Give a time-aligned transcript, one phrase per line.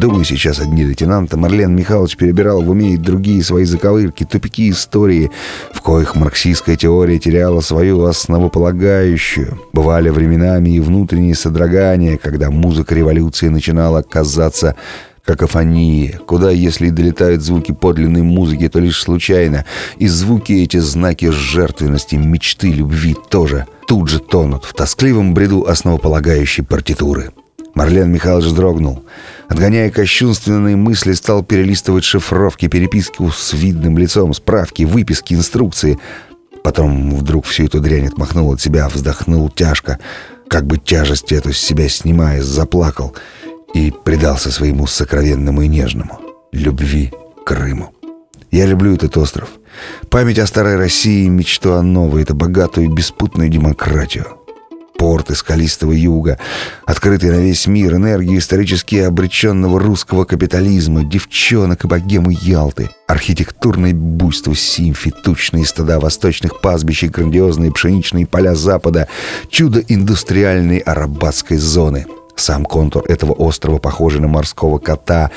[0.00, 5.30] Думаю, сейчас одни лейтенанта Марлен Михайлович перебирал в уме и другие свои заковырки, тупики истории,
[5.74, 9.60] в коих марксистская теория теряла свою основополагающую.
[9.74, 14.74] Бывали временами и внутренние содрогания, когда музыка революции начинала казаться
[15.22, 19.66] какофонии, куда, если и долетают звуки подлинной музыки, то лишь случайно,
[19.98, 26.64] и звуки эти знаки жертвенности, мечты, любви тоже тут же тонут в тоскливом бреду основополагающей
[26.64, 27.32] партитуры.
[27.80, 29.06] Марлен Михайлович вздрогнул.
[29.48, 35.98] Отгоняя кощунственные мысли, стал перелистывать шифровки, переписки с видным лицом, справки, выписки, инструкции.
[36.62, 39.98] Потом вдруг всю эту дрянь отмахнул от себя, вздохнул тяжко,
[40.46, 43.16] как бы тяжесть эту с себя снимая, заплакал
[43.72, 46.20] и предался своему сокровенному и нежному—
[46.52, 47.94] любви к Крыму.
[48.50, 49.48] Я люблю этот остров.
[50.10, 54.39] Память о старой России, мечту о новой, это богатую и беспутную демократию
[55.00, 56.38] порты скалистого юга,
[56.84, 64.54] открытые на весь мир энергию исторически обреченного русского капитализма, девчонок и богемы Ялты, архитектурное буйство
[64.54, 69.08] Симфи, тучные стада восточных пастбищ и грандиозные пшеничные поля Запада,
[69.48, 72.04] чудо индустриальной арабатской зоны—
[72.40, 75.30] сам контур этого острова, похожий на морского кота.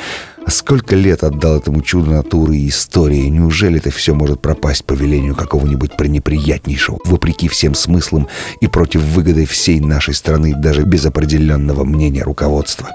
[0.47, 3.27] Сколько лет отдал этому чуду натуры и истории?
[3.27, 8.27] Неужели это все может пропасть по велению какого-нибудь пренеприятнейшего, вопреки всем смыслам
[8.59, 12.89] и против выгоды всей нашей страны, даже без определенного мнения руководства?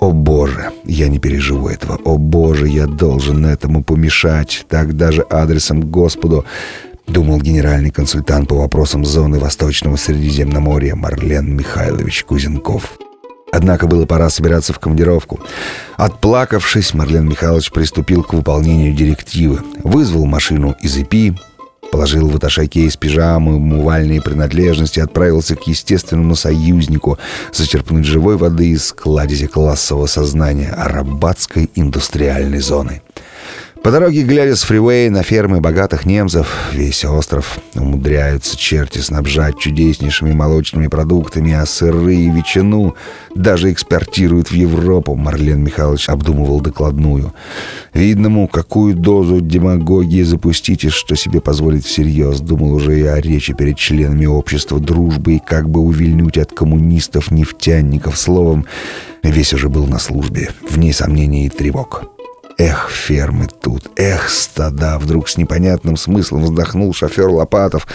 [0.00, 1.98] О боже, я не переживу этого.
[2.04, 4.66] О боже, я должен этому помешать.
[4.68, 6.44] Так даже адресом Господу
[7.06, 12.98] думал генеральный консультант по вопросам зоны Восточного Средиземноморья Марлен Михайлович Кузенков.
[13.52, 15.38] Однако было пора собираться в командировку.
[15.96, 19.60] Отплакавшись, Марлен Михайлович приступил к выполнению директивы.
[19.84, 21.34] Вызвал машину из ИПИ,
[21.92, 27.18] положил в аташе кейс пижамы, умывальные принадлежности, отправился к естественному союзнику
[27.52, 33.02] зачерпнуть живой воды из кладези классового сознания арабатской индустриальной зоны.
[33.82, 40.32] По дороге, глядя с фривея на фермы богатых немцев, весь остров умудряются черти снабжать чудеснейшими
[40.32, 42.94] молочными продуктами, а сыры и ветчину
[43.34, 47.34] даже экспортируют в Европу, Марлен Михайлович обдумывал докладную.
[47.92, 53.52] Видному, какую дозу демагогии запустить и что себе позволить всерьез, думал уже и о речи
[53.52, 58.16] перед членами общества дружбы и как бы увильнуть от коммунистов-нефтяников.
[58.16, 58.64] Словом,
[59.24, 62.11] весь уже был на службе, вне сомнений и тревог.
[62.58, 67.86] Эх, фермы тут, эх, стада, вдруг с непонятным смыслом вздохнул шофер Лопатов.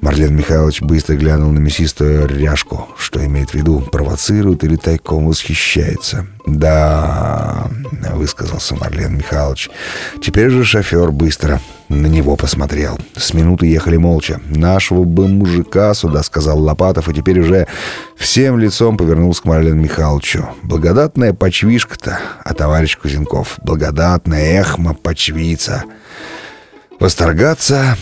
[0.00, 6.26] Марлен Михайлович быстро глянул на мясистую ряжку, что имеет в виду, провоцирует или тайком восхищается.
[6.46, 7.66] «Да»,—
[8.14, 9.68] высказался Марлен Михайлович.
[10.22, 11.60] Теперь же шофер быстро
[11.90, 12.98] на него посмотрел.
[13.14, 14.40] С минуты ехали молча.
[14.48, 17.66] «Нашего бы мужика сюда»,— сказал Лопатов, и теперь уже
[18.16, 20.48] всем лицом повернулся к Марлену Михайловичу.
[20.62, 25.84] «Благодатная почвишка-то, а товарищ Кузенков, благодатная эхма почвица».
[26.98, 27.96] Восторгаться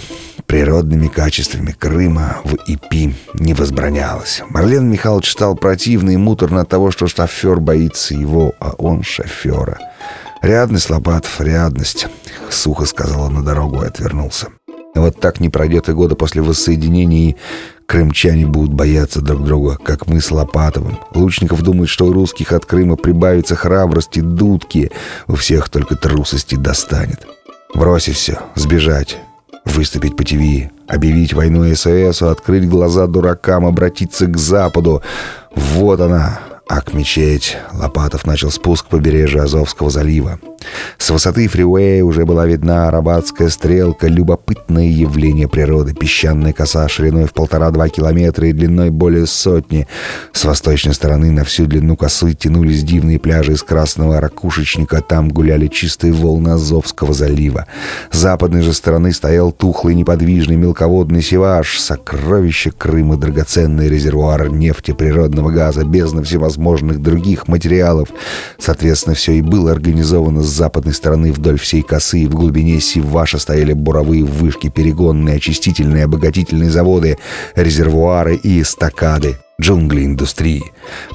[0.48, 4.42] природными качествами Крыма в ИПИ не возбранялось.
[4.48, 9.78] Марлен Михайлович стал противно и муторно от того, что шофер боится его, а он шофера.
[10.41, 12.08] «Рядность, Лопатов, рядность»,—
[12.50, 14.48] сухо сказал он на дорогу и отвернулся.
[14.94, 17.37] Вот так не пройдет и года после воссоединения, и
[17.87, 20.98] крымчане будут бояться друг друга, как мы с Лопатовым.
[21.14, 24.91] Лучников думает, что у русских от Крыма прибавится храбрости, дудки,
[25.26, 27.26] у всех только трусости достанет.
[27.75, 29.19] Бросить все, сбежать,
[29.74, 35.02] Выступить по ТВ, объявить войну СС, открыть глаза дуракам, обратиться к Западу.
[35.54, 37.56] Вот она, Ак-мечеть.
[37.72, 40.38] Лопатов начал спуск к побережью Азовского залива.
[40.98, 47.32] С высоты фривея уже была видна арабатская стрелка, любопытное явление природы, песчаная коса шириной в
[47.32, 49.86] полтора-два километра и длиной более сотни.
[50.32, 55.69] С восточной стороны на всю длину косы тянулись дивные пляжи из красного ракушечника, там гуляли
[55.69, 57.66] чистые волны Азовского залива.
[58.10, 65.50] С западной же стороны стоял тухлый неподвижный мелководный севаш, сокровище Крыма, драгоценный резервуар нефти, природного
[65.50, 68.08] газа, бездна всевозможных возможных других материалов.
[68.58, 72.26] Соответственно, все и было организовано с западной стороны вдоль всей косы.
[72.26, 77.19] В глубине Сиваша стояли буровые вышки, перегонные, очистительные, обогатительные заводы,
[77.55, 79.37] резервуары и эстакады.
[79.60, 80.62] Джунгли индустрии.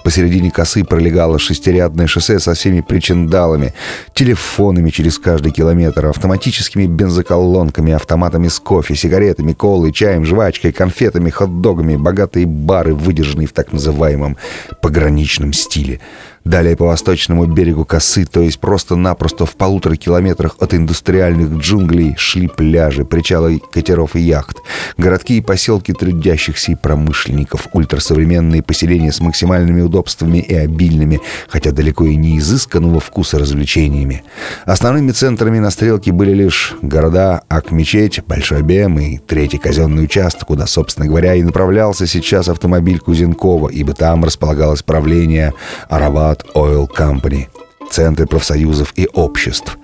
[0.03, 3.73] Посередине косы пролегало шестирядное шоссе со всеми причиндалами,
[4.13, 11.95] телефонами через каждый километр, автоматическими бензоколонками, автоматами с кофе, сигаретами, колой, чаем, жвачкой, конфетами, хот-догами,
[11.95, 14.35] богатые бары, выдержанные в так называемом
[14.81, 16.01] пограничном стиле.
[16.45, 22.49] Далее по восточному берегу косы, то есть просто-напросто в полутора километрах от индустриальных джунглей, шли
[22.49, 24.57] пляжи, причалы катеров и яхт,
[24.97, 32.05] городки и поселки трудящихся и промышленников, ультрасовременные поселения с максимальными удобствами и обильными, хотя далеко
[32.05, 34.23] и не изысканного вкуса развлечениями.
[34.65, 40.67] Основными центрами на стрелке были лишь города Ак-Мечеть, Большой Бем и третий казенный участок, куда,
[40.67, 45.53] собственно говоря, и направлялся сейчас автомобиль Кузенкова, ибо там располагалось правление
[45.87, 47.47] Арава Blood Oil Company,
[47.91, 49.77] центры профсоюзов и обществ.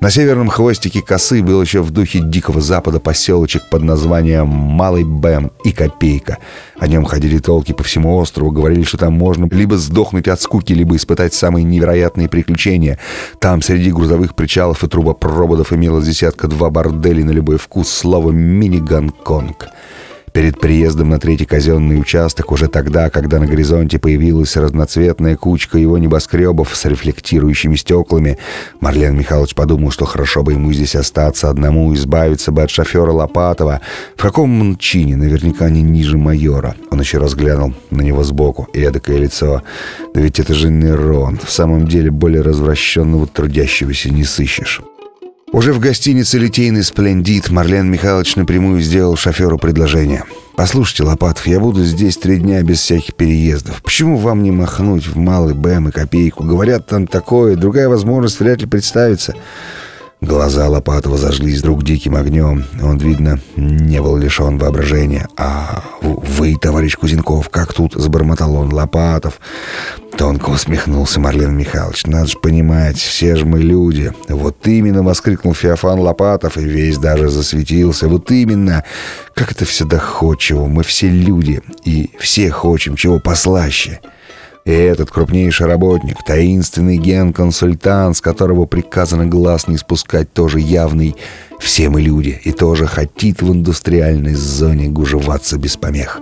[0.00, 5.50] На северном хвостике косы был еще в духе Дикого Запада поселочек под названием Малый Бэм
[5.64, 6.38] и Копейка.
[6.78, 10.72] О нем ходили толки по всему острову, говорили, что там можно либо сдохнуть от скуки,
[10.72, 12.98] либо испытать самые невероятные приключения.
[13.40, 19.68] Там среди грузовых причалов и трубопроводов имелось десятка-два борделей на любой вкус, слово «мини-Гонконг».
[20.36, 25.96] Перед приездом на третий казенный участок, уже тогда, когда на горизонте появилась разноцветная кучка его
[25.96, 28.36] небоскребов с рефлектирующими стеклами,
[28.80, 33.80] Марлен Михайлович подумал, что хорошо бы ему здесь остаться одному, избавиться бы от шофера Лопатова.
[34.14, 35.16] В каком он чине?
[35.16, 36.76] Наверняка не ниже майора.
[36.90, 39.62] Он еще раз глянул на него сбоку, и эдакое лицо.
[40.14, 41.40] Да ведь это же Нерон.
[41.42, 44.82] В самом деле более развращенного трудящегося не сыщешь.
[45.52, 50.24] Уже в гостинице «Литейный Сплендит» Марлен Михайлович напрямую сделал шоферу предложение.
[50.56, 53.80] «Послушайте, Лопатов, я буду здесь три дня без всяких переездов.
[53.82, 56.42] Почему вам не махнуть в Малый Бэм и Копейку?
[56.42, 59.34] Говорят, там такое, другая возможность вряд ли представится».
[60.22, 62.64] Глаза Лопатова зажглись вдруг диким огнем.
[62.82, 65.28] Он, видно, не был лишен воображения.
[65.36, 68.72] «А вы, товарищ Кузенков, как тут?»— забормотал он.
[68.72, 69.40] «Лопатов».
[70.16, 72.06] Тонко усмехнулся Марлен Михайлович.
[72.06, 74.10] «Надо же понимать, все же мы люди».
[74.28, 78.08] «Вот именно!»— воскликнул Феофан Лопатов, и весь даже засветился.
[78.08, 78.84] «Вот именно!
[79.34, 80.66] Как это все доходчиво!
[80.66, 84.00] Мы все люди, и все хотим чего послаще!»
[84.66, 91.14] И этот крупнейший работник, таинственный ген-консультант, с которого приказано глаз не спускать, тоже явный
[91.58, 96.20] все мы люди, и тоже хотит в индустриальной зоне гужеваться без помех.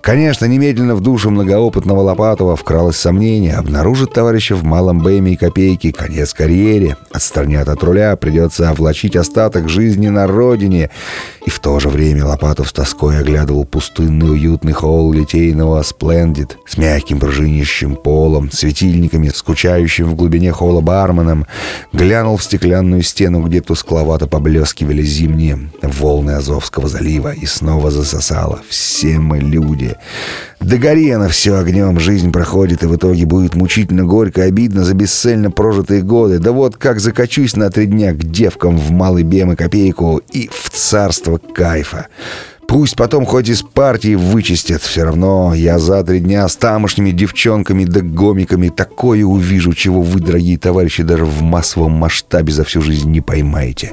[0.00, 3.54] Конечно, немедленно в душу многоопытного Лопатова вкралось сомнение.
[3.54, 6.96] Обнаружит товарища в малом бэме и копейке, конец карьере.
[7.12, 10.90] Отстранят от руля, придется овлачить остаток жизни на родине.
[11.46, 16.76] И в то же время Лопатов с тоской оглядывал пустынный уютный холл литейного «Сплендит» с
[16.76, 21.46] мягким пружинищем полом, светильниками, скучающим в глубине холла барменом.
[21.92, 28.60] Глянул в стеклянную стену, где тускловато поблескивал поблескивали зимние волны Азовского залива и снова засосало.
[28.68, 29.96] Все мы люди.
[30.60, 34.94] Да гори она все огнем, жизнь проходит, и в итоге будет мучительно горько, обидно за
[34.94, 36.38] бесцельно прожитые годы.
[36.38, 40.48] Да вот как закачусь на три дня к девкам в малый бем и копейку и
[40.48, 42.06] в царство кайфа.
[42.66, 47.84] Пусть потом хоть из партии вычистят, все равно я за три дня с тамошними девчонками
[47.84, 53.10] да гомиками такое увижу, чего вы, дорогие товарищи, даже в массовом масштабе за всю жизнь
[53.10, 53.92] не поймаете.